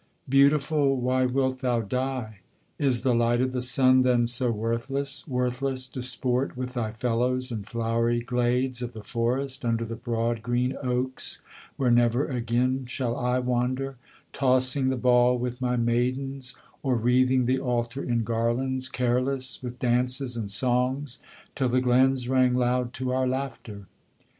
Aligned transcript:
'Beautiful, 0.27 0.95
why 0.99 1.27
wilt 1.27 1.59
thou 1.59 1.79
die? 1.81 2.39
Is 2.79 3.03
the 3.03 3.13
light 3.13 3.39
of 3.39 3.51
the 3.51 3.61
sun, 3.61 4.01
then, 4.01 4.25
so 4.25 4.49
worthless, 4.49 5.23
Worthless 5.27 5.87
to 5.89 6.01
sport 6.01 6.57
with 6.57 6.73
thy 6.73 6.91
fellows 6.91 7.51
in 7.51 7.65
flowery 7.65 8.19
glades 8.19 8.81
of 8.81 8.93
the 8.93 9.03
forest, 9.03 9.63
Under 9.63 9.85
the 9.85 9.95
broad 9.95 10.41
green 10.41 10.75
oaks, 10.81 11.43
where 11.77 11.91
never 11.91 12.25
again 12.25 12.87
shall 12.87 13.15
I 13.15 13.37
wander, 13.37 13.97
Tossing 14.33 14.89
the 14.89 14.97
ball 14.97 15.37
with 15.37 15.61
my 15.61 15.75
maidens, 15.75 16.55
or 16.81 16.95
wreathing 16.95 17.45
the 17.45 17.59
altar 17.59 18.03
in 18.03 18.23
garlands, 18.23 18.89
Careless, 18.89 19.61
with 19.61 19.77
dances 19.77 20.35
and 20.35 20.49
songs, 20.49 21.19
till 21.53 21.67
the 21.69 21.79
glens 21.79 22.27
rang 22.27 22.55
loud 22.55 22.91
to 22.93 23.11
our 23.13 23.27
laughter. 23.27 23.85